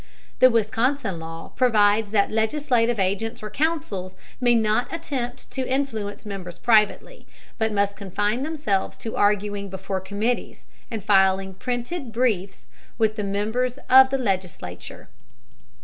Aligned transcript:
The 0.39 0.49
Wisconsin 0.49 1.19
law 1.19 1.51
provides 1.55 2.09
that 2.09 2.31
legislative 2.31 2.99
agents 2.99 3.43
or 3.43 3.51
counsels 3.51 4.15
may 4.39 4.55
not 4.55 4.91
attempt 4.91 5.51
to 5.51 5.67
influence 5.71 6.25
members 6.25 6.57
privately, 6.57 7.27
but 7.59 7.71
must 7.71 7.95
confine 7.95 8.41
themselves 8.41 8.97
to 8.97 9.15
arguing 9.15 9.69
before 9.69 10.01
committees 10.01 10.65
and 10.89 11.03
filing 11.03 11.53
printed 11.53 12.11
briefs 12.11 12.65
with 12.97 13.15
the 13.15 13.23
members 13.23 13.77
of 13.91 14.09
the 14.09 14.17
legislature. 14.17 15.07